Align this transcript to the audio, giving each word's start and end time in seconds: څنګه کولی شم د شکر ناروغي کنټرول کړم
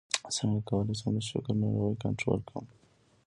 څنګه 0.35 0.59
کولی 0.69 0.93
شم 0.99 1.11
د 1.15 1.19
شکر 1.29 1.53
ناروغي 1.61 1.95
کنټرول 2.03 2.39
کړم 2.47 2.65